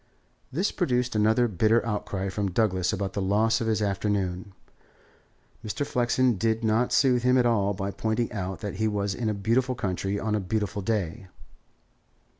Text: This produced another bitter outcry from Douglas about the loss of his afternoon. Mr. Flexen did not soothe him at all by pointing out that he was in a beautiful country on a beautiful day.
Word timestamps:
This 0.51 0.71
produced 0.71 1.15
another 1.15 1.47
bitter 1.47 1.85
outcry 1.85 2.29
from 2.29 2.49
Douglas 2.49 2.91
about 2.91 3.13
the 3.13 3.21
loss 3.21 3.61
of 3.61 3.67
his 3.67 3.83
afternoon. 3.83 4.53
Mr. 5.63 5.85
Flexen 5.85 6.37
did 6.39 6.63
not 6.63 6.91
soothe 6.91 7.21
him 7.21 7.37
at 7.37 7.45
all 7.45 7.75
by 7.75 7.91
pointing 7.91 8.31
out 8.33 8.61
that 8.61 8.77
he 8.77 8.87
was 8.87 9.13
in 9.13 9.29
a 9.29 9.35
beautiful 9.35 9.75
country 9.75 10.19
on 10.19 10.33
a 10.33 10.39
beautiful 10.39 10.81
day. 10.81 11.27